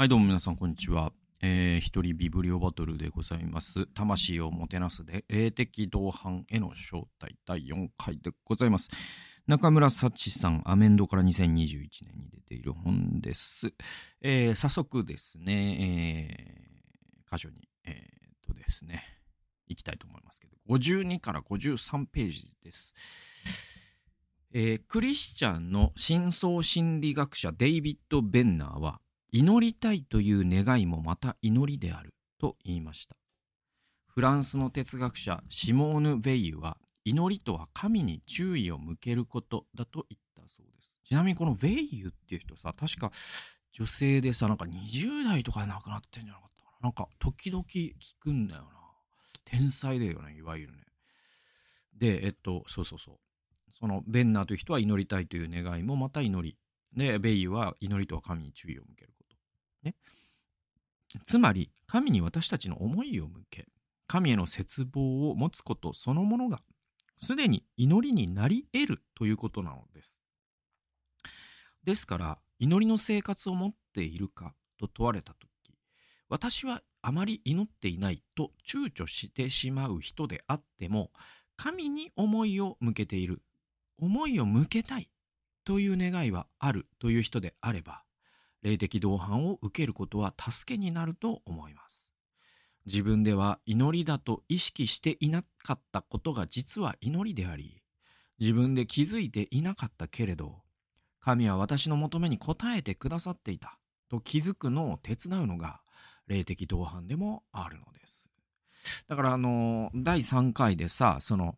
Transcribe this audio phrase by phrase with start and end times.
[0.00, 1.12] はい、どうも皆さん、こんにちは。
[1.42, 3.84] えー、一人ビブリオバトルでございます。
[3.88, 8.88] 魂をもてなすで、霊的同伴への招待第4回でございます。
[9.46, 13.74] 中村幸さん、アメンドから2021年に出ている本です。
[14.22, 17.98] えー、早速ですね、えー、箇所に、えー、っ
[18.46, 19.04] とですね、
[19.66, 22.94] 行きたいと思いますけど、52から53ページです。
[24.54, 33.16] えークリスチャンの深層心理学者デイビッド・ベンナーは、祈りたいという願いもまた祈りであると言いました。
[34.06, 40.90] フランスの哲学者シモーヌ・ヴェイユは祈りとは神に注意を向けることだと言ったそうです。
[41.06, 43.12] ちなみにこのヴェイユっていう人さ、確か
[43.72, 46.88] 女性でさ、なんか20代とかで亡くなってんじゃなかったかな。
[46.88, 48.68] なんか時々聞くんだよな。
[49.44, 50.82] 天才だよね、いわゆるね。
[51.96, 53.16] で、えっと、そうそうそう。
[53.78, 56.56] そのベンナーという人は祈りたいという願いもまた祈り。
[56.96, 59.14] で、ベイユは祈りとは神に注意を向ける。
[59.82, 59.94] ね。
[61.24, 63.68] つまり、神に私たちの思いを向け、
[64.06, 66.62] 神への絶望を持つことそのものが、
[67.18, 70.22] すでに祈りになり得るということなのです。
[71.84, 75.74] ですから、祈りの生活を持っているかと問われたとき、
[76.28, 81.10] 私はあまり祈っていないと躊躇してしまう人であっても、
[81.56, 83.42] 神に思いを向けている、
[83.98, 85.10] 思いを向けたい
[85.64, 88.02] という願いはあるという人であれば、
[88.62, 92.14] 霊的同伴を受けることは助けになると思います。
[92.86, 97.82] 自分では祈りだと意識していなかったことが実は祈りであり、
[98.38, 100.62] 自分で気づいていなかったけれど、
[101.20, 105.80] 神は私の求めに応えてくださっていたと気づくのを手伝うのが
[106.26, 108.28] 霊的同伴でもあるのです。
[109.08, 111.56] だからあの、第3回でさ、その、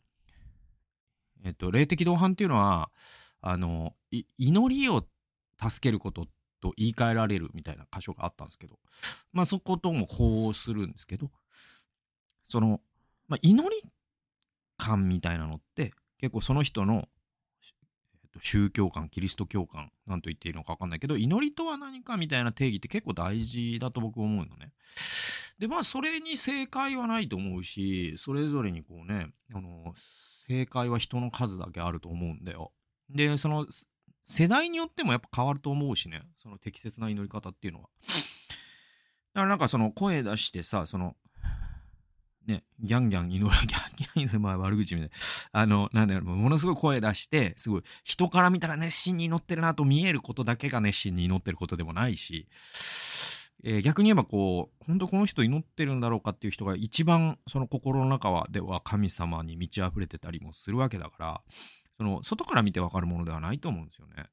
[1.44, 2.90] えっと、霊的同伴っていうのは、
[3.40, 3.94] あの、
[4.38, 5.06] 祈りを
[5.60, 6.26] 助けることっ
[6.62, 8.78] と言い換えられるみたいな箇所があったんですけど、
[9.32, 11.30] まあそこともこうするんですけど、
[12.48, 12.80] その、
[13.28, 13.82] まあ、祈り
[14.78, 17.08] 感みたいなのって結構その人の、
[18.22, 24.72] えっと宗教観、キリスト教観、なんと言っていいのか分かんないけど、祈りとは何かみたいな定義って結構大事だと僕思うのね。
[25.58, 29.94] で、まあそれに正解はないと思うし、それぞれにこうね、あの、
[30.46, 32.72] 正解は人の数だけあると思うんだよ。
[33.10, 33.66] で、その、
[34.26, 37.88] 世代によってもやっぱ変わると思うしね、その適切な祈り方っていうのは。
[39.34, 41.16] だからなんかその声出してさ、その、
[42.46, 45.60] ね、ギャンギャン祈る、 ギャンギャン祈る、まあ悪口みたいな。
[45.60, 52.48] あの、なんだろう、ものすごい声出して、すごい人から見たら熱心に祈ってるなと見えることだけが熱心に祈ってることでもないし、
[53.64, 61.42] えー逆に言えばこう、本当この人祈ってるんだろうかっていう人が一番その心の中はでは神様に満ち溢れてたりもするわけだから、
[62.02, 64.26] その外から見てわかるものではないと思うんですよね。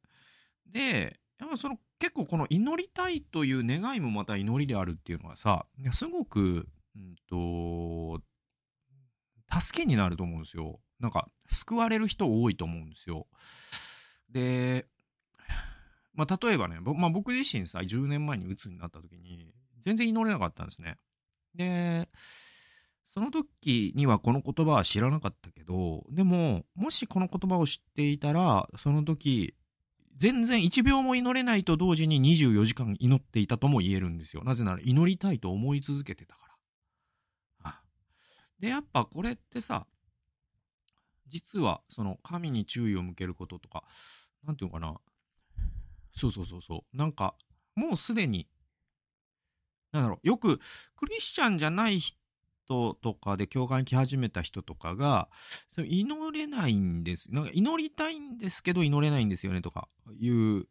[0.66, 8.22] で、やっぱその結構この祈りたいという願いもまた祈りであるっていうのはさ、すごく、うんと、
[9.60, 10.80] 助けになると思うんですよ。
[11.00, 13.28] なんか救われる人多いと思うんですよ。
[14.32, 14.88] で、
[16.14, 19.54] まあ、例えばね、まあ、僕自身さ、10年前に鬱になった時に、
[19.86, 20.98] 全然祈れなかったんですね。
[21.56, 22.10] で、
[23.10, 29.56] その時にはこの言葉は知らなかったけど、でも、もしこの言葉を知っていたら、その時、
[30.16, 34.44] 全然1秒も祈れないと同時に24時間祈っていたとも言えるんですよ。
[34.44, 36.42] なぜなら祈りたいと思い続けてたか
[37.64, 37.82] ら。
[38.60, 39.88] で、やっぱこれってさ、
[41.28, 43.86] 実はその神に注意を向けることとか、
[44.44, 45.00] なんていうのかな。
[46.14, 46.98] そうそうそうそう。
[46.98, 47.34] なんか、
[47.74, 48.48] もうすでに、
[49.92, 50.60] なんだろう、よく
[50.96, 52.19] クリスチャンじゃない人
[52.70, 55.30] とかで教会に来始めた人とかが、
[55.76, 57.34] そ祈れないんです。
[57.34, 59.88] なんか祈りたいんですけど祈れないんですよねとか
[60.20, 60.68] いう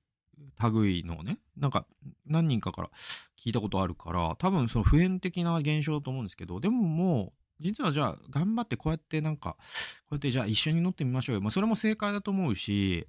[0.73, 1.87] 類のね、なんか
[2.27, 2.91] 何人かから
[3.39, 9.57] 聞いたことあるから、多分その普遍的な現象だと思うんですけど、でももう、実はじゃあ頑張ってこうやってなんか、
[10.07, 11.41] こうやってじゃあ一緒に祈ってみましょうよ。
[11.41, 13.09] まあそれも正解だと思うし、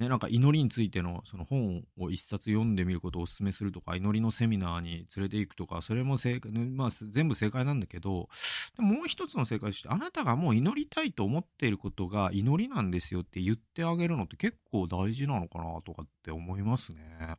[0.00, 8.30] ね、なんか祈りについてのその本を一冊読んでみることをお勧めするとか、祈りのセミナーに連れて行くとか、それも正解、まあ全部正解なんだけど、
[8.76, 17.36] でももう一つの正解として、あなたがもう祈りたいと思っていることが祈りなんですよって言ってあげるのって結構大事なのかなとかって思いますね。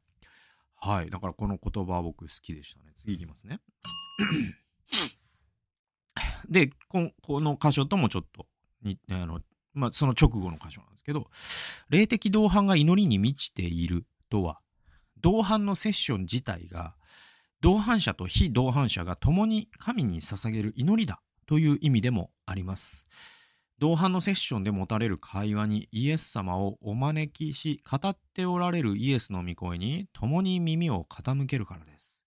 [0.75, 1.10] はい。
[1.10, 2.92] だからこの言葉は僕好きでしたね。
[2.96, 3.60] 次いきますね。
[6.48, 8.46] で、ここの箇所ともちょっと
[8.84, 9.42] に、あの、
[9.73, 11.27] まあ、その直後の箇所なんですけど、
[11.89, 14.59] 霊的同伴が祈りに満ちているとは、
[15.21, 16.95] 同伴のセッション自体が、
[17.62, 23.06] 同伴者と非同伴者が共に神に捧げる祈りだという意味でもあります。
[23.77, 32.21] 同伴のセッションで持たれる会話にイエス様をお招きし、語っておられるイエスの御声に共に耳を傾けるからです。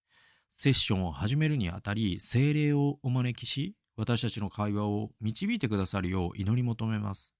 [0.51, 7.35] セッションを始めるにあたり、精霊をお招きし、私たちの会話を導いてくださるよう祈り求めます。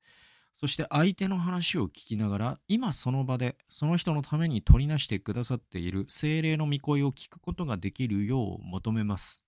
[0.55, 9.43] そして相手の話を聞きながら、今その場でその人のために取りなしてくださっている精霊の御声を聞くことができるよう求めます。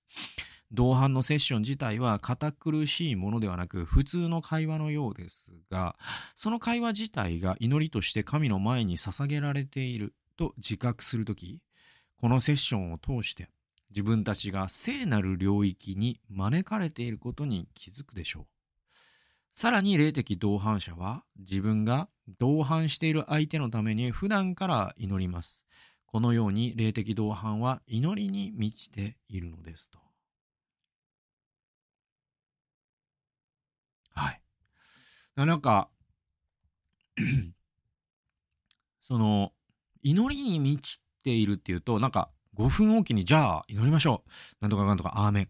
[0.73, 5.97] 同伴のセッション自体は堅苦しいものではなく普通の会話のようですが、
[6.35, 11.61] その会話自体が祈りとして神の前に捧げられていると自覚するとき、
[12.21, 13.49] このセッションを通して
[13.91, 18.47] 自分たちが聖なる領域に招かれていることに気づくでしょう。
[19.55, 25.65] さらに霊的同伴者は自分が同伴している相手のために普段から祈ります。
[26.07, 29.99] このように霊的同伴は祈りに満ちているのですと。
[34.15, 34.41] はい。
[35.37, 35.89] なんか
[39.03, 39.53] その、
[40.03, 44.31] 祈りに満ちているっていうと、なんか5分おきにじゃあ祈りましょう。
[44.61, 45.49] なんとかなんとか、アーメン。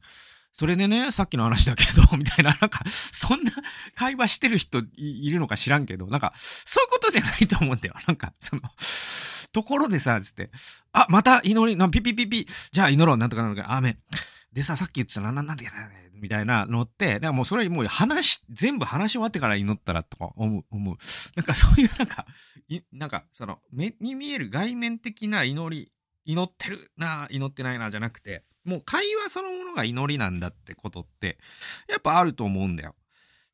[0.53, 3.53] それでね、さっきの話だけど、 みたいな、なんか、そんな
[3.95, 7.95] 会話してる人いるのか知らんけど、なんか、そういうことじゃないと思うんだよ。
[8.07, 8.63] なんか、その、
[9.53, 10.51] ところでさ、つって、
[10.93, 13.99] あ、また祈り、なピピピピ、じゃあ祈ろう、なんとかなんとか、アーメン。
[14.53, 20.97] でさ、さっき言ってたな、な、なんでやねみたいなのって、だからもうそれもう話、全部話し終わってから祈ったらとか思う、思う。
[21.37, 22.27] なんかそういうなんか、
[22.69, 25.93] いなんかその目に見える外面的な祈り、
[26.27, 31.39] 祈ってるな、祈ってないな、じゃなくて、もう会話そのものが祈りなんだってことって、
[31.89, 32.95] やっぱあると思うんだよ。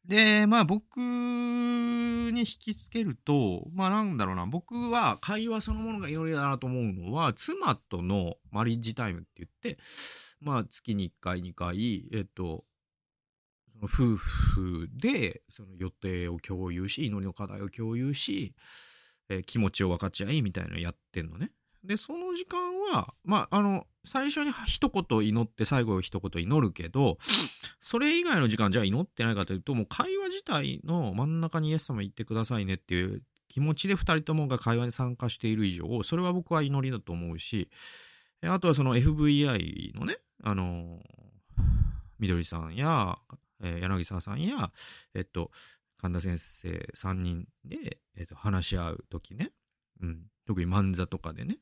[0.06, 9.78] で、まあ僕に引きつけると、まあなんだろうな、僕は会話そのものが祈りだなと思うのは、妻とのマリッジタイムって言って、
[10.40, 12.64] まあ月に1回2回、えっと、
[13.84, 18.54] 夫婦でその予定を共有し、祈りの課題を共有し、
[19.28, 21.50] えー、気持ちを分かち合いみたいなのやってんのね。
[21.84, 22.58] で、その時間
[22.92, 27.18] は、まあ、あの、最初に一言祈って最後一言祈るけど、
[27.80, 37.68] それ以外の時間じゃあ祈ってないかというと、もう会話自体の真ん中にイエス様言ってくださいねっていう気持ちで二人ともが会話に参加している以上、それは僕は祈りだと思うし、
[38.44, 41.00] あとはその FVI のね、あの、
[42.18, 43.18] みどりさんや、
[43.62, 44.72] えー、柳沢さんや、
[45.14, 45.50] えっと、
[46.00, 49.52] 神田先生3人で、えっと、話し合うときね、
[50.00, 51.58] うん、特に漫座とかでね。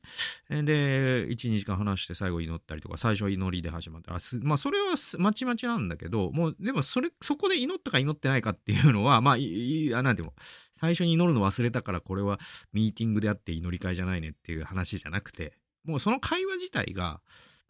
[0.49, 4.17] で、1、2時間話して最後祈ったりとか、最初は祈りで始まった。
[4.41, 10.33] まあ、それはまちまちなんだけど、もう、でも、それ、そこで祈ったか祈ってないかっていうのは、まあ、いあなんていうの、
[10.73, 12.39] 最初に祈るの忘れたから、これは
[12.73, 15.53] ミーティングであって祈り会じゃないねっていう話じゃなくて、
[15.83, 17.21] もうその会話自体が、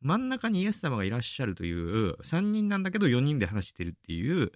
[0.02, 4.52] 真ん中にイエス様がいらっしゃるという、3人なんだけど4人で話してるっていう、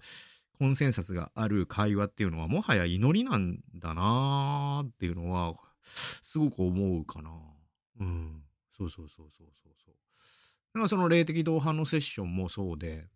[0.58, 5.54] コンセンサスがある会話っていうのは、もはや祈りなんだなーっていうのは、
[6.22, 7.30] すごく思うかな。
[8.00, 8.42] うん。
[8.76, 9.94] そうそうそうそうそうそう。
[10.74, 13.06] だからその霊的同伴のセッションもそうで、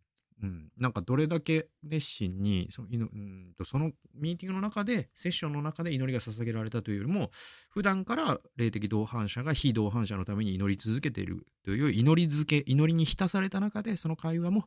[0.43, 7.31] うん、なんかどれだけ熱心にそのうんとそのミーティングの中でセッションの中で祈りが捧げられたというよりも
[7.69, 14.65] 普段から霊的同伴者が非同伴者のために祈り続けているという祈り漬け祈りに浸された中でその会話も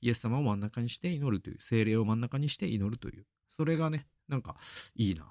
[0.00, 3.24] イエス様を真ん中にして祈るという精霊を真ん中にして祈るという
[3.56, 4.56] それがねなんか
[4.94, 5.24] いいな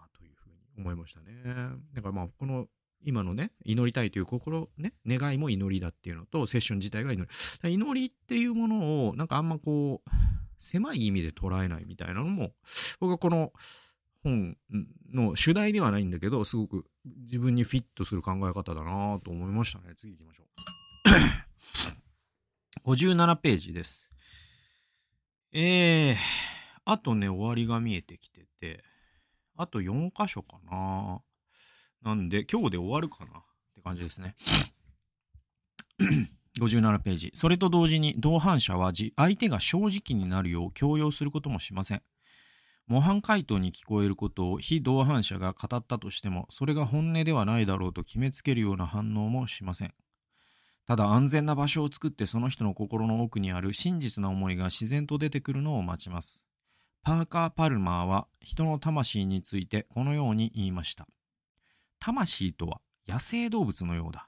[0.78, 1.44] 思いましたね。
[1.94, 2.68] だからまあ、この
[3.04, 7.28] 今のね、祈りたいという心、ね、願いも祈りだっていうのと、セッション自体が祈
[7.64, 7.74] り。
[7.74, 10.10] 祈りっていうものを、なんかあんまこう、
[10.60, 12.52] 狭い意味で捉えないみたいなのも、
[13.00, 13.54] 僕はこの
[14.24, 14.58] 本
[15.14, 19.94] の主題ではないんだけど、すごく自分にフィットする考え方だなと思いましたね。
[19.96, 20.48] 次行きましょう。
[22.92, 24.10] 57ページです。
[25.52, 26.16] えー、
[26.86, 28.84] あとね、終わりが見えてきてて、
[29.58, 31.22] あと4箇所かな。
[32.04, 33.44] なんで、今日で終わるかなっ
[33.76, 34.36] て感じですね。
[36.60, 37.32] 57ページ。
[37.34, 42.02] それと同時に、同伴者は相手が正直になるよう強要することもしません。
[42.88, 49.94] 模範回答に聞こえることを非同伴者が語ったとしても、それが本音ではないだろうと決めつけるような反応もしません。
[50.86, 56.46] ただ安全な場所を作ってその人の心の奥にある真実な思いが自然と出てくるのを待ちます。
[57.06, 61.08] パーカー・パルマーは人の魂についてこのように言いました。
[62.00, 64.28] 魂とは野生動物のようだ。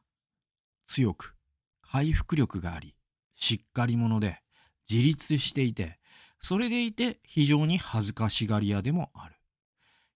[0.86, 1.36] 強く、
[1.81, 2.96] 回復力があり、
[3.34, 4.43] しっかり者で、
[4.88, 5.98] 自立していて、
[6.39, 9.36] それでいて非常に恥ずかしがり屋でもある。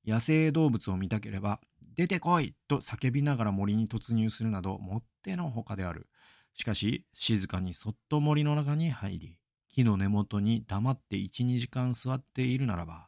[0.06, 1.62] 野生動物を見たければ、
[1.96, 6.08] 出てこいと叫びながら森に突入するなどもってのほかである。
[6.54, 9.41] しかし、静かにそっと森の中に入り、
[9.72, 13.08] 木の根元に黙って1、2時間座っているならば、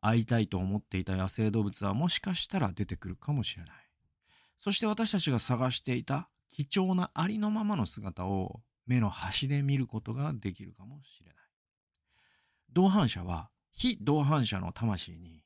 [0.00, 3.74] 会いたいと思っていた野生動物はもしかしたら出てくるかもしれない。
[4.58, 11.34] そして私たちが探していた貴重なありのままの姿を目の端で見ることができるかもしれない。
[12.72, 15.42] 同伴者は非同伴者の魂に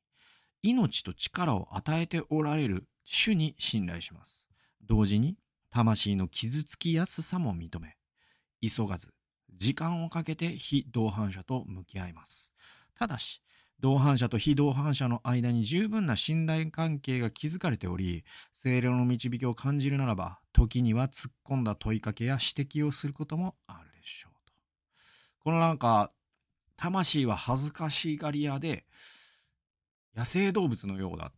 [0.63, 4.49] 命と力を与えておられる主に信頼します。
[4.83, 5.37] 同時に
[5.71, 7.97] 魂の傷つきやすさも認め、
[8.61, 9.13] 急がず
[9.55, 12.53] 時間をかけて非同伴者と向き合います。
[12.95, 13.43] ただし、
[13.81, 24.53] 同伴者と非同伴者の間に十分な信頼関係が築かれており、精霊の導きを感じるならば、時には突っ込んだ問いかけや指摘をすることもあるでしょうと。
[25.41, 26.11] このなんか、
[26.77, 28.87] 魂は恥ずかしがり屋で、
[30.15, 31.33] 野生動物のようだっ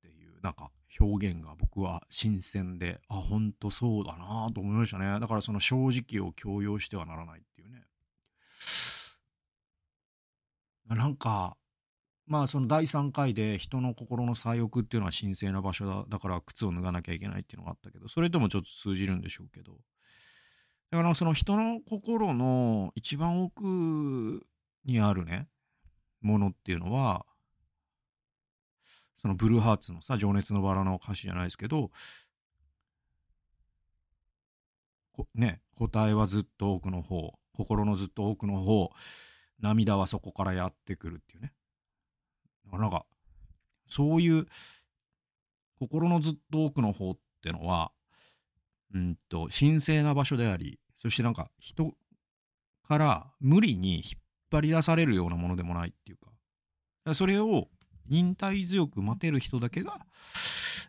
[0.00, 0.70] ていう、なんか
[1.00, 5.18] 表現が僕は新鮮で、あ、ほんとそうだなと思いましたね。
[5.20, 7.84] だからその正直を強要してはならないっていうね。
[10.88, 11.56] なんか、
[12.26, 16.04] まあその第3回で人の心の左翼っていうのは神聖な場所だ。
[16.08, 19.72] だから靴を脱がなきゃいけないっていうのがあったけど、それともちょっと通じるんでしょうけど。
[20.90, 24.46] だからその人の心の一番奥
[24.84, 25.48] にあるね、
[26.20, 27.26] ものっていうのは、
[29.24, 31.90] そのブルーハーツのさ、情熱のバラの歌詞じゃないですけど、
[35.34, 38.90] ね、答えはずっと奥の方、心のずっと奥の方、
[39.62, 41.54] 涙はそこからやってくるっていうね。
[42.70, 43.06] なんか、
[43.88, 44.46] そういう
[45.78, 47.92] 心のずっと奥の方ってのは、
[48.92, 51.94] うんと、神聖な場所であり、そしてなんか人
[52.86, 56.18] から無理に引っ張り出されるようなものでもないっていう
[57.06, 57.70] か、それを
[58.08, 59.98] 忍耐強く待てる人だけが、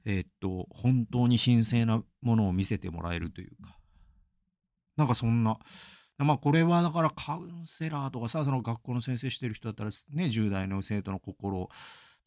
[0.06, 3.78] えー、っと、本当に神聖なものを見せてもらえるというか、
[4.98, 5.58] なんかそんな、
[6.18, 11.70] まあこれはだからカウンセラーとかさ、その学校の先生してる人だったらね、10代の生徒の心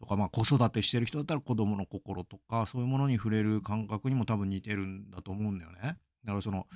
[0.00, 5.78] とか、まあ子育てしてる人だったら子供の心とか、そういうものに触れる感覚にも多分似てるんだと思うんだよね。
[6.24, 6.66] だからその、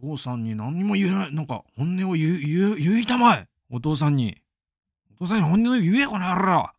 [0.00, 4.38] お父さんに何にも言えない、なんか本音を言う、言う、言いたまえお父さんに。
[5.12, 6.70] お父さんに本音を言え、この野郎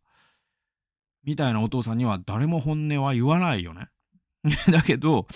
[1.24, 3.90] みたいなお父さんには誰も本音は言わないよね。
[4.72, 5.28] だけど、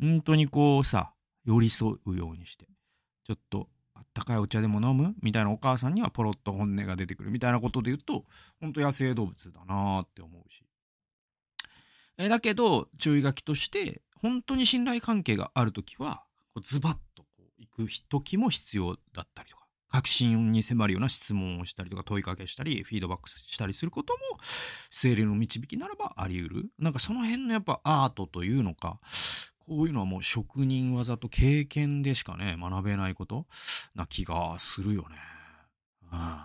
[0.00, 1.12] 本当にこうさ、
[1.44, 2.66] 寄り添うようにして、
[3.24, 3.68] ちょっと
[4.12, 5.14] 高いお茶でも飲む？
[5.22, 8.24] みたいなお母さんにはポロッと本音が出てくるみたいなことで言うと、
[8.60, 10.64] ほんと野生動物だなって思うし。
[12.18, 16.24] えだけど、注意書きとして、本当に信頼関係があるときは、
[16.62, 19.59] ズバッとこう行く時も必要だったりとか、
[19.90, 24.38] 確信に迫るような質問をしたりとか問いかけしたり、フィードバックしたりすることも、
[24.90, 26.70] 精霊の導きならばあり得る。
[26.78, 29.00] なんかその辺のやっぱアートというのか、
[29.58, 33.46] こういうのはもう職人技と経験でしかね、学べないこと
[33.94, 35.16] な気がするよね。
[36.12, 36.36] うん、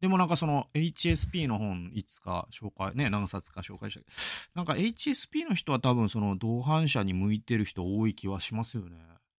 [0.00, 4.12] でもなんかその HSP の本いつか紹介、ね、何冊か紹介したけど、
[4.54, 8.96] なんか HSP の人は多分その同伴者に向いてる人多い気はしますよね。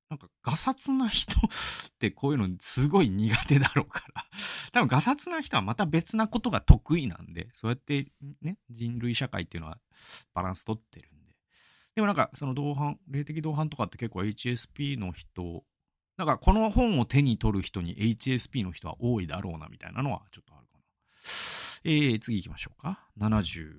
[0.09, 4.25] なんか、ガサツな人 ってこういうのすごい苦手だろうから
[4.73, 8.11] 多分ガサツな人はまた別なことが得意なんで、そうやって
[8.41, 9.79] ね、人類社会っていうのは
[10.33, 11.35] バランス取ってるんで。
[11.95, 15.63] でもなんか、その同伴、霊的同伴とかって結構 HSP の人、
[16.17, 20.83] だかこの本を手に取る人に HSP の人は多いだろうなみたいなのはちょっとあるかな。
[21.83, 23.07] えー、次行きましょうか。
[23.17, 23.73] 76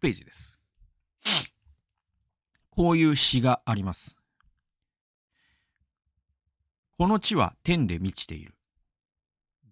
[0.00, 0.60] ページです。
[2.70, 4.16] こういう詩があります。
[6.98, 8.56] この地は天で満ちている。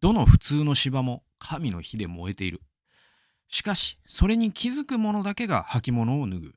[0.00, 2.60] どの普通の芝も神の火で燃えている。
[3.48, 6.54] しかし、それに気づく者だけが履物を脱ぐ。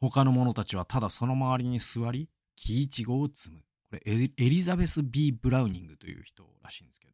[0.00, 3.60] 他の者たちはただその周りに座り、木いちごを摘む。
[3.88, 7.12] これエリザベス・ B・ ブラウニングという人らしいんですけど。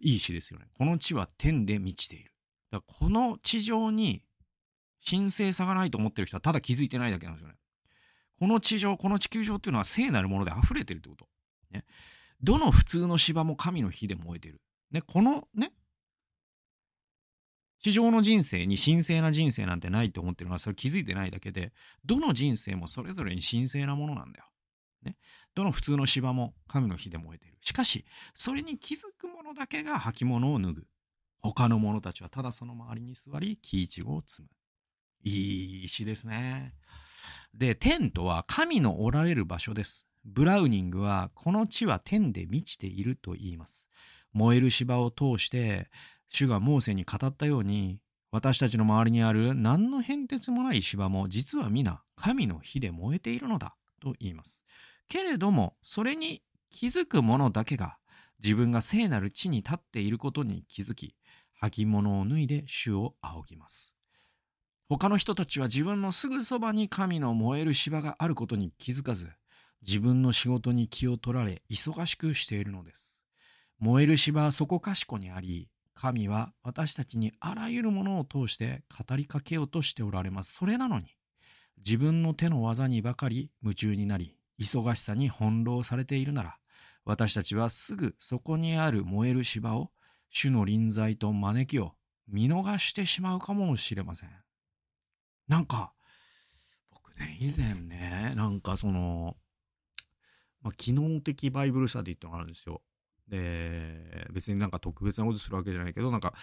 [0.00, 0.68] いい詩ですよね。
[0.78, 2.32] この地は天で満ちている。
[2.70, 4.22] だこの地上に
[5.06, 7.56] 神聖さがないと思ってる人はただ気づいてないだけなんですよね。
[8.38, 11.28] この地上、この地球上っていうのは聖なるもので溢れてるってこと。
[11.70, 11.84] ね。
[12.42, 14.60] どの普通の芝も神の火で燃えてる。
[14.90, 15.72] ね、このね、
[17.80, 21.72] 地上の人生に神聖な人生なんてないと思ってるのはそれ気づいてないだけで、
[22.04, 24.44] どの人生もそれぞれに神聖なものなんだよ。
[25.02, 25.16] ね。
[25.54, 27.58] どの普通の芝も神の火で燃えている。
[27.62, 30.86] しかし、それに気づく者だけが履物を脱ぐ。
[31.42, 34.48] 他の者たちはただその周りに座り、木一を摘む。
[35.22, 36.74] いい石ですね。
[37.54, 40.06] で、天とは神のおられる場所です。
[40.24, 43.88] ブラウニングはこの地は天で満ちていると言います。
[44.32, 45.88] 燃える芝を通して
[46.28, 54.62] 主がモーセに語ったように私たちの周りにある何の変哲もない芝も実は皆神の火で燃えているのだと言います。
[55.08, 57.96] けれどもそれに気づく者だけが
[58.42, 61.16] 自分が聖なる地に立っていることに気づき
[61.62, 63.94] 履物を脱いで主を仰ぎます。
[64.90, 69.30] 他の人たちは自分のすぐそばに神の燃える芝があることに気づかず、
[69.86, 73.22] 自分の仕事に気を取られ、忙しくしているのです。
[73.78, 80.54] 燃える芝はそこかしこにあり、神は私たちにあらゆるものを通して語りかけようとしておられます。
[80.54, 81.14] それなのに、
[81.76, 86.56] 自分の手の技にばかり夢中になり、忙しさに翻弄されているなら、
[87.04, 89.92] 私たちはすぐそこにある燃える芝を
[90.30, 91.92] 主の臨在と招きを
[92.26, 94.30] 見逃してしまうかもしれません。
[95.50, 95.92] なんか、
[96.92, 99.36] 僕ね、以前ね、なんかその、
[100.62, 102.82] まあ、機能的バイブルスタディってのがあるんですよ。
[103.26, 106.34] で、別になんか特別なことするわけじゃないけど、なんか、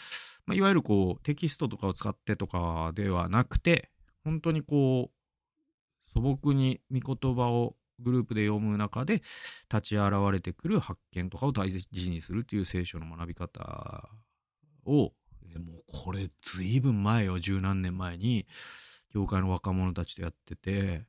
[0.45, 3.91] まあ、いわゆるこう、テキストとかを使ってとかではなくて、
[4.25, 9.21] 本当にこう、素朴に御言葉をグループで読む中で
[9.71, 14.09] 立ち現れてくる発見とかを大事にするっていう聖書の学び方
[14.85, 15.13] を、も
[15.79, 18.45] うこれ随分前よ、十何年前に、
[19.17, 21.07] 教会の若者たちとやってて、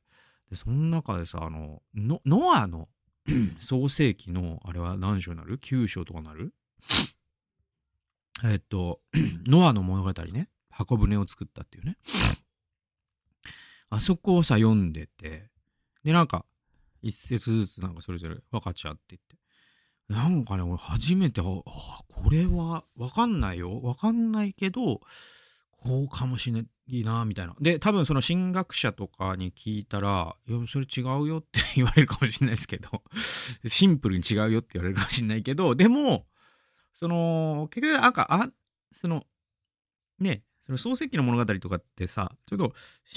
[0.49, 2.89] で、その中でさ、あの、ノアの
[3.61, 6.55] 創世記の、あれは何章になる ?9 章とかなる？
[8.43, 9.01] えっと、
[9.45, 10.49] ノアの物語ね。
[10.71, 11.97] 箱舟を作ったっていうね。
[13.91, 15.51] あそこをさ、読んでて、
[16.03, 16.45] で、なんか、
[17.03, 19.37] 一節ずつなんかそれぞれ分かっちゃって言って。
[20.11, 21.63] なんかね、俺初めて、あ、こ
[22.31, 23.79] れは分かんないよ。
[23.79, 25.01] 分かんないけど、
[25.81, 27.55] こうかもしれないな、みたいな。
[27.59, 33.03] で、多分その進学者とかに聞いたら、いや、それ違うよって言われるかもしれないですけど、
[33.67, 36.27] シンプルに違うよって言われるかもしれないけど、でも、
[36.93, 38.51] その、結局、あか、あ、
[38.91, 39.25] その、
[40.19, 42.73] ね、その漱石の物語とかってさ、ちょっと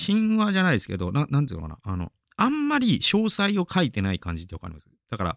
[0.07, 4.87] 神話じゃないですけど、ななんていうのかな、あの、あんまり詳細を書いてない感じってわかります？
[5.11, 5.37] だから、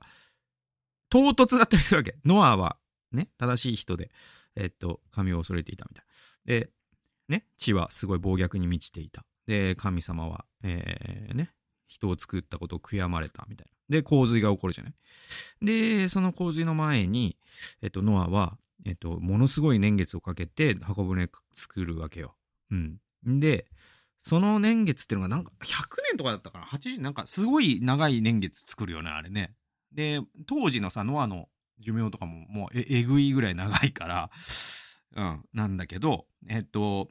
[1.10, 2.16] 唐突だったりするわけ。
[2.24, 2.78] ノアは
[3.12, 4.12] ね、正しい人で、
[4.56, 6.60] えっと、神を恐れていたみたいな。
[6.60, 6.70] で、
[7.28, 9.26] ね、地はすごい暴虐に満ちていた。
[9.48, 11.52] で、神様は、えー、ね、
[11.88, 13.98] 人を作ったことを悔やまれたみたいな。
[13.98, 14.94] で、洪水が起こるじゃない？
[15.62, 17.38] で、その洪水の前に、
[17.82, 22.36] えっと、ノアは、えっと、ものすごい年月をかけて箱舟作るわけよ。
[22.72, 23.00] うん。
[23.40, 23.68] で、
[24.20, 29.56] その年月っていうのがなんか100年とかだったかな ?80、なんかすごい長い年月作るよね、あれね。
[29.92, 31.48] で、当時のさ、ノアの
[31.80, 34.32] 寿命とかももうええぐいぐらい長いから、
[35.16, 37.10] うん、なんだけど、えっと、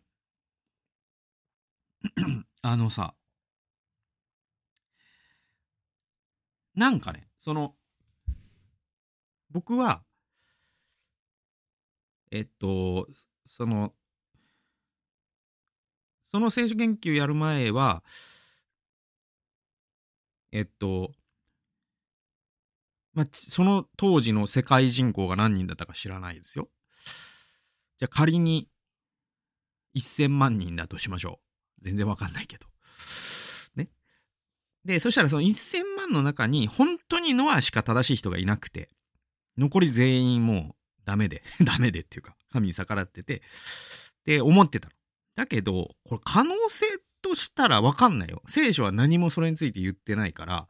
[2.63, 3.15] あのさ、
[6.75, 7.75] なんかね、その、
[9.51, 10.03] 僕は、
[12.31, 13.07] えっと、
[13.47, 13.95] その、
[16.27, 18.03] その聖書研究やる前は、
[20.51, 21.13] えっと、
[23.13, 26.69] まあ、その当時の世界人口が何人だったか知らないですよ。
[27.99, 28.69] じゃあ仮に
[29.95, 31.44] 1000万人だとしましょう。
[31.85, 32.67] 全然わかんないけど。
[33.77, 33.89] ね。
[34.85, 38.89] で、そしたらその1000万の中に本当にノアしか正しい人がいなくて、
[39.57, 43.41] 残り全員もうダメで、 ダメでっていうか、神に逆らってて、っ
[44.25, 44.95] て思ってたの。
[45.37, 46.87] だけど、これ可能性
[47.23, 48.43] としたらわかんないよ。
[48.47, 50.69] 聖書は何もそれについて言ってないから、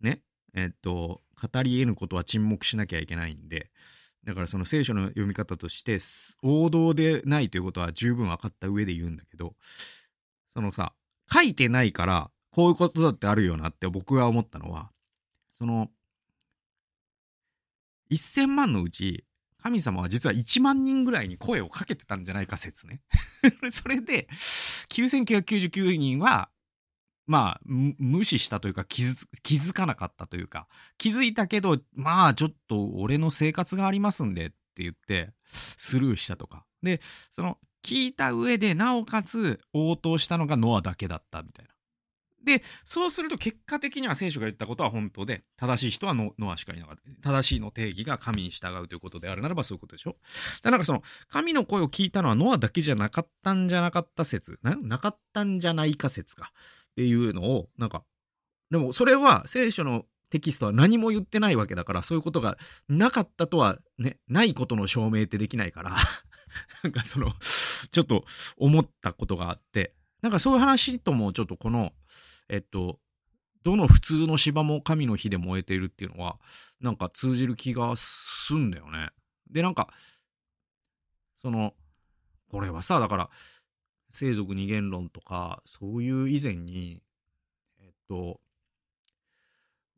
[0.00, 0.22] ね。
[0.54, 3.70] えっと、語り得ぬことは沈黙しなきゃいけないんで、
[4.24, 5.98] だからその聖書の読み方として、
[6.42, 9.54] 王道でないということは十分分かった上で言うんだけど、
[10.58, 10.92] そのさ、
[11.32, 14.90] 書いてないから、こういうことだってあるよなって僕が思ったのは、
[15.54, 15.86] その、
[18.10, 19.24] 1000万のうち、
[19.62, 23.02] 神様は実は1万人ぐらいに声をかけてたんじゃないか説ね。
[23.70, 26.50] それで、9999人は
[27.28, 30.66] まあ、無視したというか気づ、気づかなかったというか、
[30.96, 36.64] 気づいたけど、まあ、ちょっと俺の生活がありますんでって言って、スルーしたとか。
[36.82, 41.72] で、その、聞いた上で、なおかつ応答したのがノアだけだったみたいな。
[42.44, 47.30] で、そうすると結果的には聖書が言ったことは本当で、正しい人はノアしかいなかった。
[47.30, 50.16] 正しいの定義が神に従うということであるならばそういうことでしょ
[50.62, 54.58] だなんかその、神の声を聞いたのはノアだけじゃなかったんじゃなかった説。
[54.62, 56.52] ななかったんじゃないか説か。
[56.90, 58.04] っていうのを、なんか、
[58.70, 65.96] でもそれは聖書のテキストは何も言ってないわけだから、そういうことがなかったとはね、ないことの証明ってできないから
[66.82, 67.34] なんかその、
[67.90, 68.24] ちょっと
[68.56, 71.92] 思ったことがあって、なんかそういう話ともちょっとこの、
[72.48, 72.98] えっと、
[73.62, 76.38] どの普通の芝も神の火で燃えているっていうのは、
[76.80, 79.10] なんか通じる気がすんだよね。
[79.50, 79.88] で、なんか、
[81.40, 81.74] その、
[82.48, 83.30] これはさ、だから、
[84.10, 87.02] 生族二元論とか、そういう以前に、
[87.80, 88.40] えっと、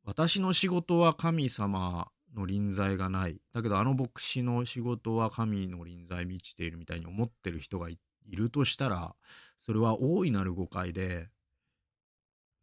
[0.05, 3.41] 私の仕事は神様の臨在がない。
[3.53, 9.15] だけどあの牧師の仕事は神の臨在満ちているみたいに思ってる人がいるとしたら、
[9.59, 11.29] それは大いなる誤解で、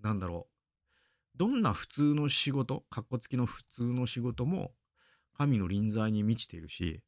[0.01, 1.37] なんだろう。
[1.37, 4.71] どんな普通の仕事、かっこつきの普通の仕事も
[5.37, 7.03] 神の臨在に満ちているし、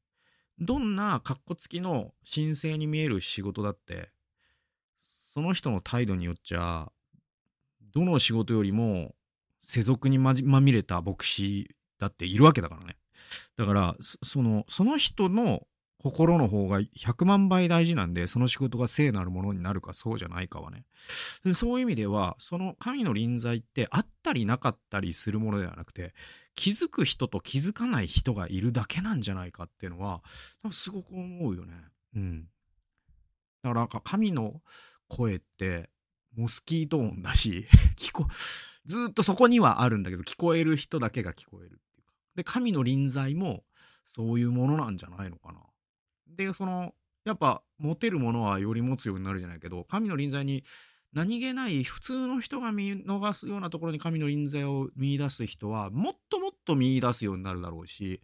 [0.60, 4.12] どんなかっこつきの神聖に見える仕事だって、
[5.34, 6.92] その人の態度によっちゃ、
[7.94, 9.16] どの仕事よりも
[9.64, 12.98] 世俗にまみれた牧師だっているわけだからね。
[13.58, 15.68] だから、その、その人の
[16.02, 20.86] 心の方が100万倍大事なんで、その仕事が聖なるものになるかそうじゃないかはね。
[21.54, 26.14] そういう意味では、その神の臨在ってあったりなかったりするものではなくて、
[26.56, 30.22] 気づく人と気づかない人がいるだけなんじゃないかっていうのは、
[30.72, 31.74] すごく思うよね。
[32.16, 32.44] うん。
[33.62, 34.62] だからなんか神の
[35.10, 35.90] 声って、
[36.36, 38.26] モスキート音だし、 聞こ、
[38.86, 41.82] ずっとそこにはあるんだけど、聞こえる人だけが聞こえる。
[42.40, 43.64] で、神の臨在も
[44.06, 45.60] そういうものなんじゃないのかな。
[46.28, 46.94] で、その、
[47.26, 50.64] やっぱ、持てるものはより持つようになるじゃないけど、神の臨在に
[51.12, 58.22] 何気ない普通の人が見逃すようなところに神の臨在を見出す人は、もっともっと見出すようになるだろうし、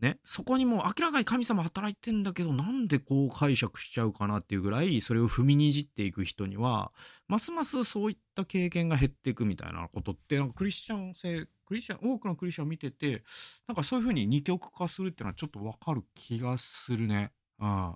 [0.00, 6.92] ね、そこにも明らかに神様働いてんだけど、なんでこう解釈しちゃうかなっていうぐらい、それを踏みにじっていく人には、
[7.28, 13.24] ますますそういった経験が減っていくみたいなことって、なんかクリスチャン性、クリスチャン、多くのクリスチャンを見てて、
[13.66, 17.32] なんかそういうふうに二極化するっていうのはちょっとわかる気がするね。
[17.58, 17.94] うん。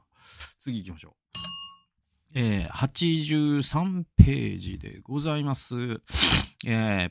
[0.59, 1.21] 次行きましょう。
[2.35, 6.01] えー、83ページでございます。
[6.67, 7.11] え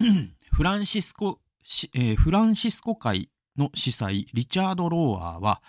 [0.00, 1.40] ー、 フランシスコ、
[1.94, 5.62] えー、フランシスコ会の司祭リチャード・ローアーは、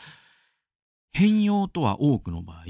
[1.11, 2.65] 変容とは多くの場合、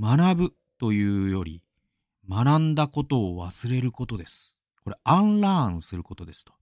[0.00, 1.62] 学ぶというより、
[2.28, 4.57] 学んだことを忘れることです。
[4.88, 6.52] これ、アンラーンすることですと。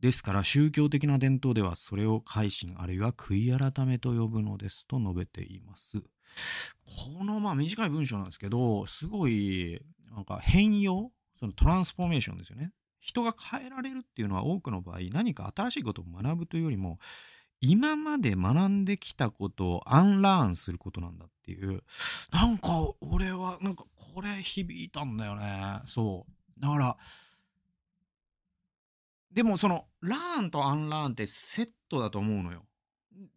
[0.00, 5.98] ですから、宗教的な伝統では、それを改心、あるいは悔い改めと呼ぶのですと述べています。
[5.98, 12.70] この、まあ、短い文章なんですけど、すごい、なんか変容そのトランスフォーメーションですよね。
[13.00, 17.00] 人が変えられるっていうのは多くの場合何か新しいことを学ぶというよりも
[17.60, 21.82] 今まで学んできたことをアンラーンすることなんだっていう
[22.32, 22.68] なんか
[23.00, 26.26] 俺はなんかこれ響いたんだよねそ
[26.58, 26.96] うだから
[29.32, 32.64] でもそのラーンとアンラーンってセットだと思うのよ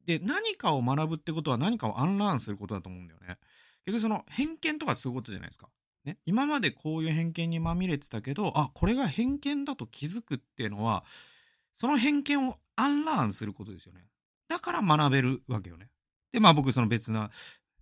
[0.06, 3.38] で何かを学ぶってことは何かをアンラーンすることだと思うんだよね
[3.86, 5.68] 結局その偏見とかそういうことじゃないですか
[6.06, 11.04] ね、今までこういう偏見にまみれてたけど、あ、これが偏見だと気づくっていうのは、
[11.76, 14.06] その偏見をアンラーンすることですよね。
[14.48, 15.90] だから学べるわけよね。
[16.32, 17.32] で、まあ僕その別な、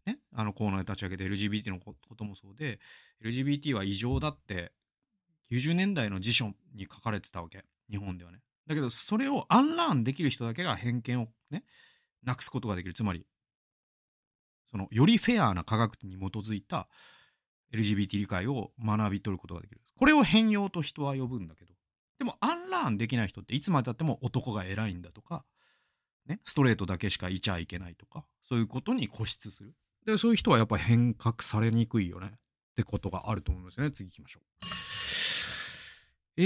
[0.05, 2.79] ね、あのコーナーで立ち上げて LGBT のこともそうで、
[3.23, 4.71] LGBT は異常だって
[5.51, 7.65] 90年代の辞書に書かれてたわけ。
[7.93, 8.39] 日本ではね。
[8.67, 11.63] だけど、それをアンラーンできる人だけが偏見をね、
[12.23, 12.93] なくすことができる。
[12.95, 13.27] つまり、
[14.71, 16.89] その、よりフェアな科学に基づいた、
[17.71, 19.81] LGBT 理解を学び取ることができる。
[19.95, 21.73] これを変容と人は呼ぶんだけど。
[22.17, 25.45] でも、アンラーンできない人っていつまでたっても男が偉いんだとか、
[26.25, 29.75] ね、ストレートだけしかいちゃいけないとか、そういうことに固執する。
[30.05, 32.31] で、そういう人はやっぱ変革されにくいよね。
[32.73, 33.91] ってことがあると思いますよね。
[33.91, 34.72] 次行きましょう。
[36.35, 36.41] え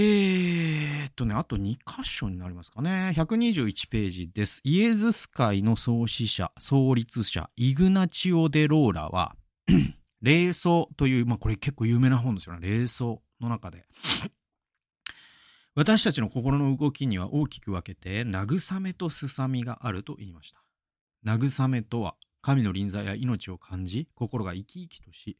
[1.05, 3.13] ーっとね、あと2箇所になりますかね。
[3.15, 4.59] 121ページです。
[4.65, 9.37] イエズス会の創始者、創立者、イグナチオ・デ・ローラは
[10.21, 12.67] 霊想という、まあこれ結構有名な本ですよね。
[12.67, 13.85] 霊想の中で。
[15.73, 20.61] 私たちの心の動きには大きく分けて、慰めとすさみがあると言いました。
[21.25, 25.37] 慰めとは、神の臨在や命を感じ、心が生き生きとし、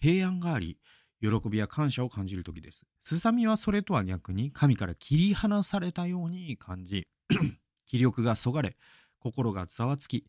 [0.00, 0.78] 平安があり、
[1.24, 2.86] 喜びや感謝を感じる時です。
[3.00, 7.08] すさみはそれとは逆に、神から切り離されたように感じ、
[7.86, 8.76] 気力がそがれ、
[9.18, 10.26] 心がざわつき、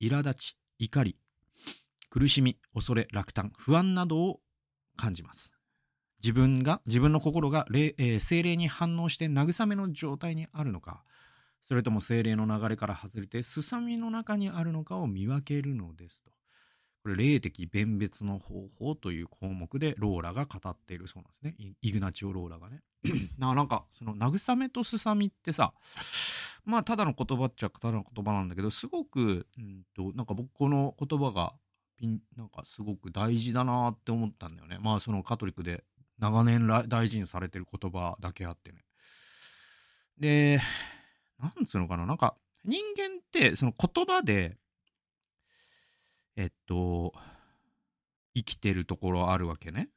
[0.00, 1.16] 苛立ち、怒り、
[2.08, 4.40] 苦しみ、恐れ、落胆、不安などを
[4.96, 5.52] 感じます。
[6.22, 11.02] 自分が、自分の心が霊、えー、精霊に反応して慰めの状態にあるのか、
[11.62, 16.30] それとも精霊の流れから外れて、すさみの中にあるのかを見分けるのですと。
[17.08, 21.74] これ、霊的弁別の方法という項目でローラが語っているそうなんですね。
[21.80, 22.82] イグナチオ・ローラがね。
[23.38, 25.72] なんか、その慰めとすさみってさ、
[26.64, 31.54] まあ、ただの言葉っちゃただの言葉なんだけど、すごく、うんと、なんか僕この言葉が
[31.98, 35.84] ピンなんかすごく大事だなって思ったんだよねまあそのカトリックで
[36.18, 38.78] 長年大事にされてる言葉だけあってね
[40.18, 40.60] で
[41.40, 44.56] なんつうのかななんか人間ってその言葉で
[46.38, 47.12] えっと
[48.34, 49.90] 生きてるところあるわけね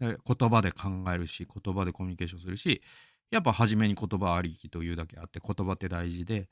[0.00, 0.16] 言
[0.50, 2.82] 葉で考えるし言葉でコミュニケーションするし
[3.30, 6.48] やっぱ初めに言葉ありきというだけあって言葉って大事で、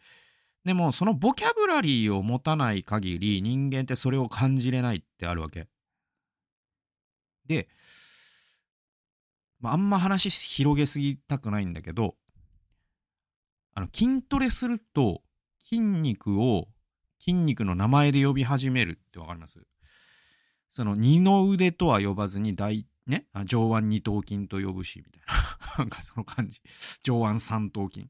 [0.64, 5.68] でもそのボキャブラリーを持たない限り人間ってそれを感じれないってあるわけ。
[7.46, 7.68] で、
[9.60, 12.16] まあ、あんま話広げすぎたくないんだけど、
[13.74, 15.22] あの筋トレすると
[15.60, 16.66] 筋肉を
[17.22, 19.60] 筋肉の名前で呼び始めるってわかります？
[20.72, 25.76] その二の腕とは呼ばずに大、ね、上腕二頭筋と呼ぶし、みたいな。
[25.78, 26.60] なんかその感じ。
[27.02, 28.08] 上腕三頭筋。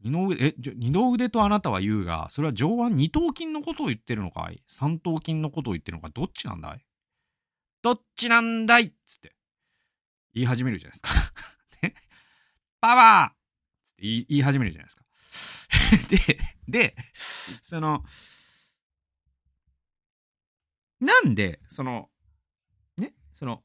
[0.00, 4.62] 二の腕、え、二の腕とあなたは言うが、それは上腕二頭筋のことを言ってるのかい？
[4.66, 6.84] 三頭筋のことを言ってるのかどっちなんだい？
[7.82, 9.36] どっちなんだいつって
[10.34, 11.32] 言い始めるじゃないですか
[11.82, 11.94] ね？
[12.80, 15.04] パワーつって言い始めるじゃないですか。
[16.08, 18.04] で、で、その、
[21.00, 22.08] なんで、その、
[22.96, 23.62] ね、その、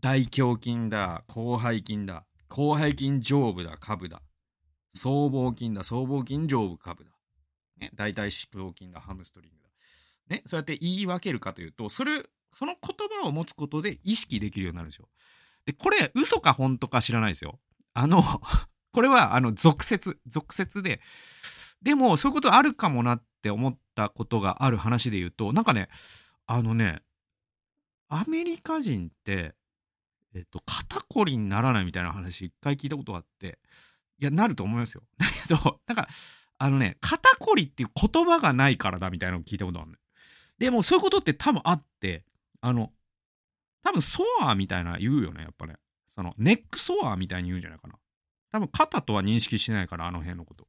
[0.00, 4.22] 大胸筋だ、広背筋だ、広背筋上部だ、下部だ、
[4.92, 7.10] 僧帽筋だ、僧帽筋上部、下部だ、
[7.78, 9.64] ね、大腿四頭筋だ、ハムストリングだ。
[10.28, 15.08] ね、そうやって言い分けるかというと、それ、その言葉を持つことで意識できるようになるんですよ。
[15.66, 17.60] で、これ、嘘か本当か知らないですよ。
[17.94, 18.22] あの、
[18.92, 21.00] これは、あの、俗説、俗説で、
[21.82, 25.88] でも、そういうことあるかもなって思ったことがある話で言うと、なんかね、
[26.46, 27.02] あのね、
[28.08, 29.54] アメリカ人って、
[30.34, 33.58] えっと、肩こりにならないみたいな話一回聞いたことがあって、
[34.18, 35.02] いや、なると思いますよ。
[35.18, 36.08] だけど、なんか、
[36.58, 39.96] あのね、肩こりっていう言葉がないからだみたいなのを聞いたことあるの、
[40.58, 42.24] でも、そういうことって多分あって、
[42.60, 42.92] あの、
[43.82, 45.76] 多分ソアみたいな言うよね、やっぱね。
[46.08, 47.94] その、ネックソアみたいに言うんじゃないかな。
[48.50, 50.68] 多分肩とは認識してないから、あの辺のこと。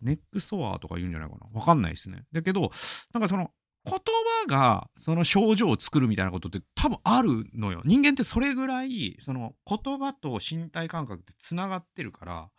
[0.00, 1.46] ネックソアとか言うんじゃないかな。
[1.52, 2.24] わかんないですね。
[2.32, 2.70] だけど、
[3.12, 3.52] なんかその、
[3.84, 7.82] 言葉がその症状を作るみたいなことって多分あるのよ。
[7.84, 12.50] 人間ってそれぐらい、その言葉と身体感覚って繋がってるから、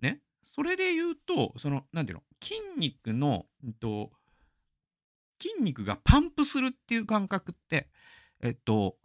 [0.00, 0.20] ね。
[0.42, 4.10] それで言うと、その、なんていうの、筋肉の、えっと、
[5.40, 7.88] 筋肉がパンプするっていう感覚って、
[8.42, 8.96] えっと、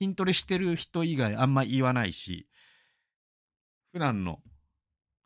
[0.00, 2.48] 筋トレしてる人以外あんま言わないし、
[3.92, 4.40] 普段の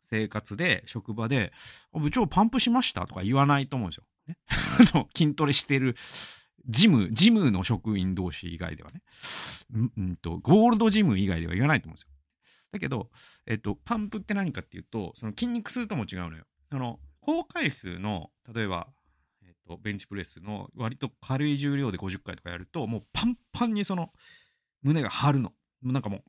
[0.03, 1.51] 生活で、職場で、
[1.91, 4.03] 部長パンプしましたとか言わないと思うんですよ。
[4.27, 4.37] ね、
[5.15, 5.95] 筋トレしてる、
[6.65, 9.01] ジム、ジムの職員同士以外ではね、
[9.97, 12.09] うんと、ゴールドジム以外では言わないと思うんですよ。
[12.71, 13.09] だけど、
[13.45, 16.45] えっと、パンプって何かっていうと、その筋肉数とも違うのよ。
[16.69, 18.87] あの、高回数の、例えば、
[19.45, 24.11] えっと、ベンチプレスの割と軽い重量で50回とかやると、もうパンパンにその、
[24.81, 25.53] 胸が張るの。
[25.83, 26.23] なんかもう、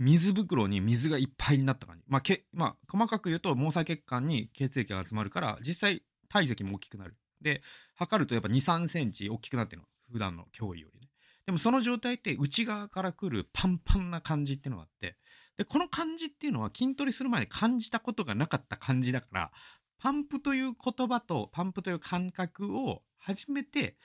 [0.00, 2.04] 水袋に水がいっぱいになった感じ。
[2.08, 7.16] まあ、け、まあ、細かく言うと、毛細血管に血液が集まるから、実際、体積も大きくなる。
[7.42, 7.62] で、
[7.96, 9.88] 測るとやっぱ2、3センチ大きくなってるの。
[10.10, 11.08] 普段の脅威よりね。
[11.44, 15.16] でもその状態って内側から来るパンパンな感じっていうのがあって、
[15.58, 19.52] で、この感じっていうのは筋トレする前に感じたことがなかった感じだから、
[19.98, 23.96] パンプという言葉とパンプという感覚を初めて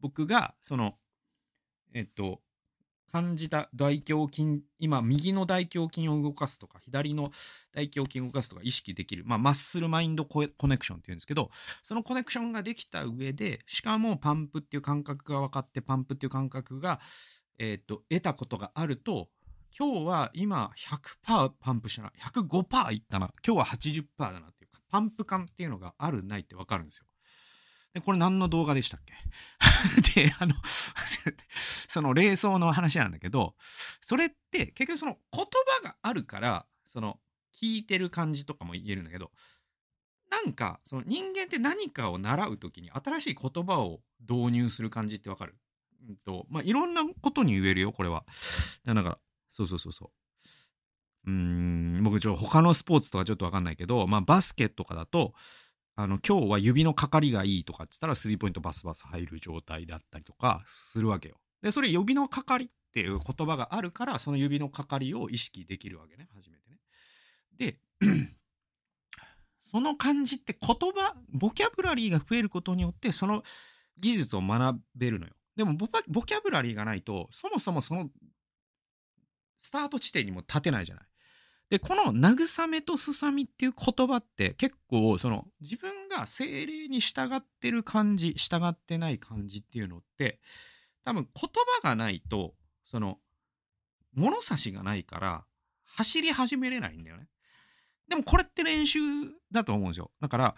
[0.00, 0.96] 僕がその、
[1.94, 2.42] えっと、
[3.12, 7.30] 感じた大胸筋、今、右の大胸筋を動かすとか、左の
[7.72, 11.50] 大胸筋を動かすとか意識できる、まあ、マッスルマインドコネクションっていうんですけど、
[11.82, 17.00] そのコネクションができた上で、しかもパンプっていう感覚が分かって、パンプっていう感覚が、
[17.58, 19.28] えっ、と、得たことがあると、
[19.76, 20.72] 今日は今
[21.26, 27.07] 100%パンプしたな、105%いったな、今日は80%だなっていうか、パンプ感っていうのがあるないって分かるんですよ。
[27.94, 29.14] で、これ何の動画でしたっけ？
[30.24, 30.54] で、あの
[31.54, 33.54] その霊装の話なんだけど、
[34.00, 35.44] それって結局その言
[35.82, 37.18] 葉があるから、その
[37.54, 39.32] 聞いてる感じとかも言えるんだけど、
[40.30, 45.56] なんか、その人間って何かを習うときに新しい言葉を導入する感じってわかる？
[46.08, 48.24] うんと、まあ、いろんなことに言えるよ、これは。
[48.84, 49.18] だから、
[49.50, 50.12] そうそうそうそ
[51.26, 51.30] う。
[51.30, 55.34] うーん、僕ちょ、他のスポーツとかちょっとわかんないけど、まあ、バスケとかだと、
[56.00, 61.34] あの、今日は指のかかりがいいとかって言ったら、スリーポイントバスバス入る状態だったりとかするわけよ。
[61.60, 66.78] で、それ指のかかりっていう言葉があるから、その指のかかりを意識できるわけね、初めてね。
[67.58, 67.80] で、
[69.68, 73.42] その感じって言葉、ボキャブラリーが増えることによって、その
[73.98, 75.32] 技術を学べるのよ。
[75.56, 78.08] でもボ、ボキャブラリーがないと、そもそもその、
[79.56, 81.04] スタート地点にも立てないじゃない。
[81.70, 90.40] で、この慰めとすさみっていう言葉って結構その自分が精霊に従ってる感じ、従ってない感じっていうのって
[91.04, 91.50] 多分言
[91.82, 92.54] 葉がないと
[92.84, 93.18] その
[94.14, 95.44] 物差しがないから
[95.84, 97.28] 走り始めれないんだよね。
[98.08, 99.00] でもこれって練習
[99.52, 100.10] だと思うんですよ。
[100.20, 100.54] だから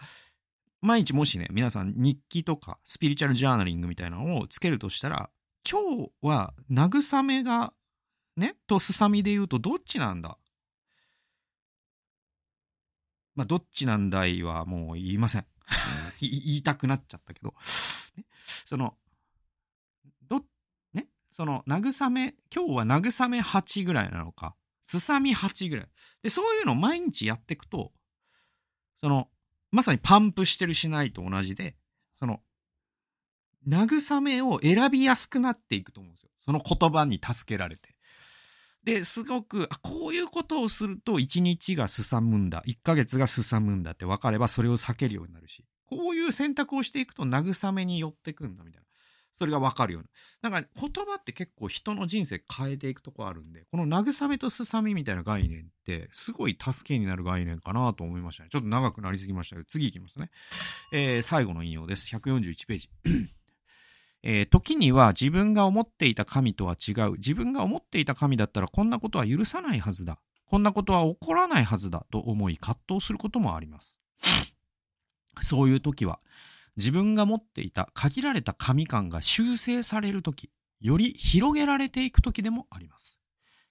[0.79, 5.29] 毎日もしね、皆さん日記とかスピリチュアルジャーナリングみたいなのをつけるとしたら
[5.69, 7.73] 今日は慰めが
[8.37, 10.37] ね、とすさみで言うとどっちなんだ
[13.35, 15.45] まあ、どっちなんだいはもう言いません。
[16.19, 17.55] 言いたくなっちゃったけど。
[18.17, 18.25] ね、
[18.65, 18.97] その、
[20.27, 20.45] ど、
[20.93, 25.89] ね、その、慰め、今日は慰め8ぐらいなのか、すさみ8ぐらい。
[26.21, 27.93] で、そういうのを毎日やっていくと、
[28.99, 29.29] その、
[29.71, 31.77] まさにパンプしてるしないと同じで、
[32.19, 32.41] その、
[33.67, 36.29] 慰めを選びやすくなっていくと思うんですよ。
[36.43, 37.90] その言葉に助けられて。
[38.83, 48.87] で、すごく、あ、こういうことをすると1日がすさむんだ、1ヶ月がすさむんだって分かればそれを避けるようになるし、こういう選択をしていくと慰めに寄ってくんだみたいな。
[49.33, 50.03] それが分かるよう
[50.43, 50.51] な。
[50.51, 58.49] だか言葉って結構人の人生変えていくとこあるんで、この慰めとすさみみたいな概念ってすごい助けになる概念かなと思いましたね。
[58.51, 60.29] ちょっと長くなりすぎましたけど、次行きますね。
[60.91, 62.15] えー、最後の引用です。
[62.15, 62.89] 141ページ。
[64.23, 67.13] えー、時には自分が思っていた神とは違う。
[67.13, 70.19] 自分が思っていた神だったらこんなことは許さないはずだ。
[70.45, 73.97] こんなことは起こらないはずだと思い葛藤することもあります。
[75.41, 76.19] そういう時は
[76.77, 83.19] 自分が持っていた限られた神感が修正される時、より広げられていく時でもあります。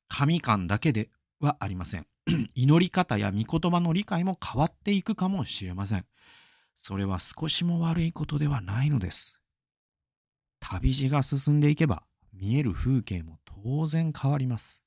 [0.09, 2.07] 神感だけではありません。
[2.55, 6.07] 祈り方や御言葉の理解も変わっていくかもしれません。
[6.77, 9.39] それは少しも悪いことではないのです。
[10.73, 14.85] 旅路が進んでいけば見える風景も当然変わります。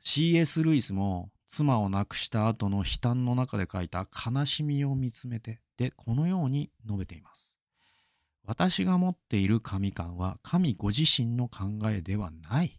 [0.00, 0.62] C.S.
[0.62, 7.58] ルイスも妻を亡くした後の悲嘆の中で書いた悲しみを見つめてでこのように述べています。
[8.46, 12.78] 私が持っている神感は神ご自身の考えではない。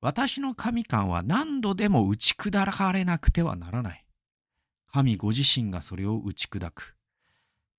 [0.00, 4.04] 私の神感は何度でも打ち砕かれなくてはならない。
[4.92, 6.96] 神ご自身がそれを打ち砕く。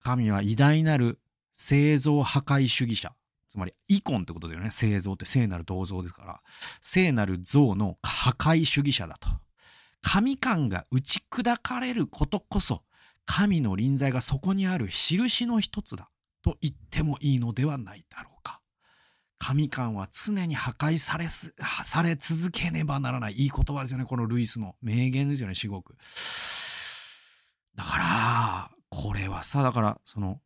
[0.01, 1.19] 神は偉大なる
[1.51, 3.13] 製造破壊主義者。
[3.51, 4.71] つまり、イコンってことだよね。
[4.71, 6.41] 製造って聖なる銅像ですから。
[6.79, 9.27] 聖なる像の破壊主義者だと。
[10.01, 12.83] 神感が打ち砕かれることこそ、
[13.25, 16.09] 神の臨在がそこにある印の一つだ。
[16.41, 18.61] と言ってもいいのではないだろうか。
[19.37, 23.33] 神感は常に破壊されす、され続けねばならない。
[23.33, 24.05] いい言葉ですよね。
[24.05, 25.97] このルイスの名言ですよね、至極。
[27.75, 30.39] だから、これはさ、だから、その、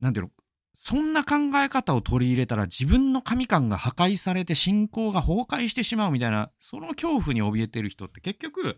[0.00, 0.32] なんていうの、
[0.76, 8.76] そんな考え方を取り入れたら自分の神感が破壊されて信仰が崩壊してしまうみたいな、その恐怖に怯えてる人って結局、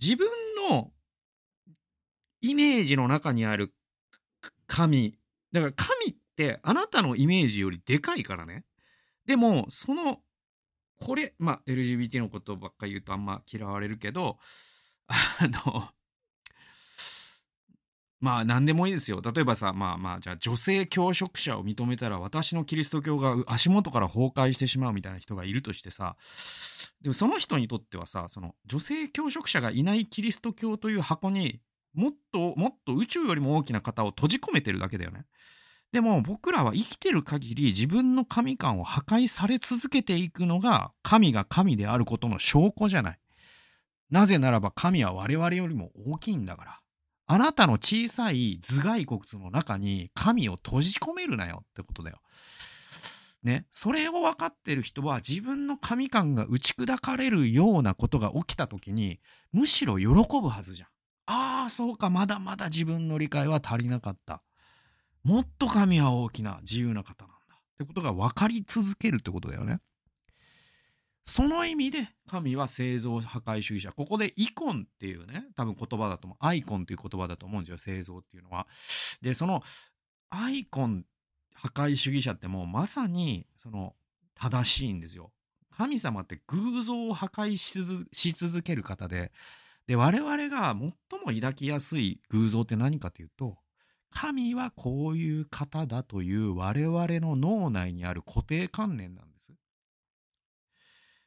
[0.00, 0.28] 自分
[0.70, 0.90] の
[2.40, 3.74] イメージの中にある
[4.66, 5.18] 神、
[5.52, 8.64] だから神ってあなたのイメージよりでかいからね。
[9.26, 10.18] でも、その、
[10.98, 14.38] これ、まあ、LGBT のことばっか言うとあんま嫌われるけど、
[15.06, 15.90] あの、
[18.22, 19.20] まあ何でもいいですよ。
[19.20, 26.14] 例えばさ、まあまあ、じゃあ女性教職者を認めたら私のキリスト教が足元から崩壊してしまうみたいな人がいるとしてさ、
[27.00, 31.60] でもその人にとってはさ、その女性教職者がいないキリスト教という箱に
[31.94, 35.24] もっともっと宇宙よりも大きな方を閉じ込めてるだけだよね。
[35.90, 43.18] でも僕らは生きてる限り自分の神感を破壊され続けていくのが神が神であることの証拠じゃない。
[44.10, 46.81] なぜならば神は我々よりも大きいんだから。
[47.26, 52.20] あなたの小さい頭蓋骨の中に神を閉じ込めるなよってことだよ。
[53.42, 53.66] ね。
[53.70, 59.20] それを分かってる人は自分の神感が打ち砕かれるようなことが起きた時に
[59.52, 60.06] むしろ喜
[60.40, 60.88] ぶはずじゃん。
[61.26, 64.42] ああ、そうか、まだまだ自分の理解は足りなかった。
[65.22, 67.54] もっと神は大きな自由な方なんだ。
[67.56, 69.80] ってことが分かり続けるってことだよね。
[71.24, 73.92] その意味で神は製造破壊主義者。
[73.92, 76.38] ここでイコンっていうね、多分言葉だと思う。
[76.40, 78.66] アイコンっていう言葉だと思うんですよ、製造っていうのは。
[79.20, 79.62] で、その
[80.30, 81.04] アイコン
[81.54, 83.94] 破壊主義者ってもうまさにその
[84.34, 85.32] 正しいんですよ。
[85.70, 89.32] 神様って偶像を破壊し続ける方で、
[89.86, 90.92] で、我々が最も
[91.34, 93.58] 抱きやすい偶像って何かというと、
[94.10, 99.31] 神はこういう方だという我々の脳内にある固定観念なんです。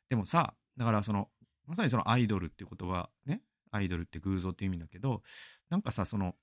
[0.09, 1.29] でもさ、だからその、
[1.65, 3.41] まさにそのアイドルっていう言葉、ね、
[3.71, 5.21] アイドルって偶像って意味だけど、
[5.69, 6.35] なんかさ、その、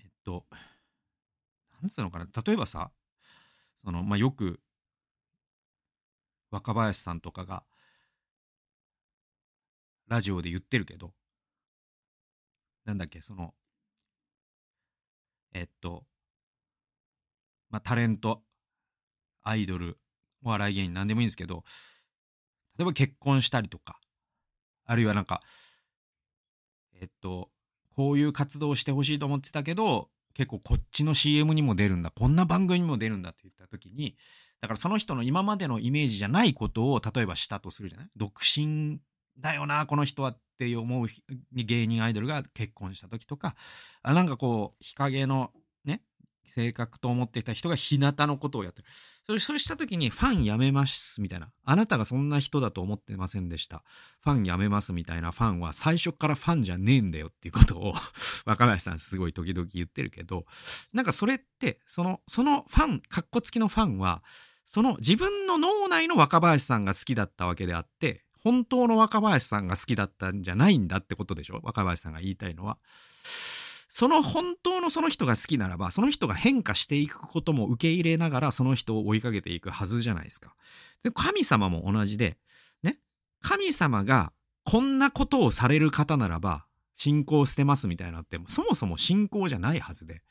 [0.00, 0.46] えっと、
[1.82, 2.90] なんつうのかな、例えばさ、
[3.84, 4.60] その、まあ、よく、
[6.50, 7.64] 若林さんとかが、
[10.06, 11.12] ラジオで言ってるけど、
[12.84, 13.54] なんだっけ、その、
[15.52, 16.06] えっと、
[17.70, 18.42] まあ、タレント、
[19.42, 19.98] アイドル、
[20.42, 21.64] お笑い芸人、なんでもいいんですけど、
[22.78, 23.98] 例えば結婚したりとか、
[24.86, 25.42] あるいはなんか、
[27.00, 27.50] えっと、
[27.94, 34.16] こういう活動をしてほしいと思ってたけど、結構こっちの CM にも出るんだ、こんな番組にも出るんだって言った時に、
[34.60, 38.08] だからその人の今までのイメージじゃないことを例えばしたとするじゃない？
[38.16, 39.00] 独身
[39.38, 41.06] だよなこの人はって思う
[41.52, 43.54] 芸人アイドルが結婚した時とか
[44.02, 45.52] あなんかこう日陰の
[45.84, 46.02] ね
[46.48, 48.88] 性格と思っていた人が日向のことをやってる。
[49.26, 51.50] それそうした時にファンやめますみたいな。
[51.64, 53.84] あなたがそんな人だと思ってませんでした。
[54.20, 57.94] ファンやめますみたいなファンは最初からファンじゃねえんだよっていうことを
[58.46, 60.46] 若林さんすごい時々言ってるけど。
[60.92, 64.22] なんかそれってそのそのファンかっこつきのファンは
[64.66, 71.60] その自分の脳内の若林さんが好きだったわけであって本当の若林さんが好きだったんじゃないんだってことでしょ？
[71.62, 72.78] 若林さんが言いたいのは。
[73.98, 80.54] その本当のその人が好きならば、その人が変化していくことも受け入れながら、その人を追いかけていくはずじゃないですか。
[81.02, 82.38] で神様も同じで、
[82.84, 83.00] ね、
[83.42, 84.32] 神様が
[84.62, 90.22] こんなことをされる方ならば、信仰捨てますみたいなって、そもそも信仰じゃないはずで。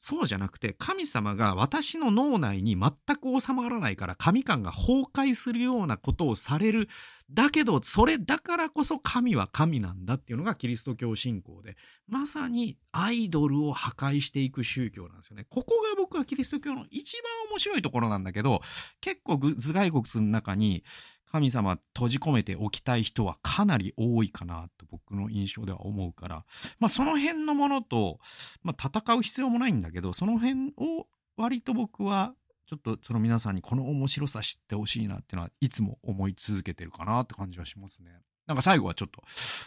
[0.00, 6.88] そうじゃなくて、神様が私の脳内に全く収まらないから、神感が崩壊するようなことをされる。
[7.30, 11.76] だけど、それだからこそ神は神なんだっていうのがキリスト教信仰で、
[12.06, 15.46] まさにアイドルを破壊していく宗教なんですよね。
[15.50, 18.60] ここが僕はキリスト教の一番面白いところなんだけど、
[19.00, 20.84] 結構頭蓋骨の中に
[21.30, 26.44] 神様閉じ込めておきたい人はかなり多いかなと僕の印象では思うから、
[26.78, 28.18] まあその辺のものと、
[28.62, 31.06] まあ戦う必要もないんだけど、その辺を
[31.36, 32.34] 割と僕は
[32.66, 38.10] ちょっとその皆さんにこの面白さ知ってほしいなっていうのはいつも思い続けてるかなって感じはしますね。
[38.46, 39.22] なんか最後はちょっと、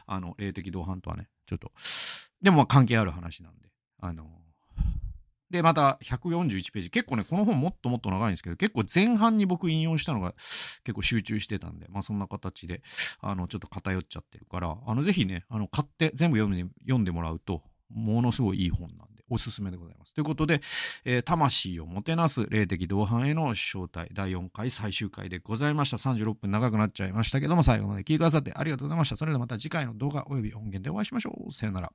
[0.07, 1.71] あの、霊的同伴とはね、ちょっと、
[2.41, 4.27] でも関係ある話なんで、あの、
[5.51, 6.89] で、また141ページ。
[6.89, 10.33] 結構ね、この本もっともっと長いんですけど、結構前半に僕引用したのが
[10.83, 12.81] 結構集中してたんで、まあそんな形で、
[13.19, 17.61] あの、ちょっと偏っちゃってるから、あの、ぜひね、あの、買って全部読んで、読んでもらうと、
[17.93, 20.13] ものすごいいい本なんで、おすすめでございます。
[20.13, 20.61] ということで、
[21.03, 25.97] えー、魂をもてなす霊的同伴への招待、第4回最終回でございました。
[25.97, 29.17] 36分長くなっちゃいましたけども、最後まで聞いてくださってありがとうございました。
[29.17, 31.51] それではまた次回の動画及び音源でお会いしましょう。
[31.51, 31.91] さよなら。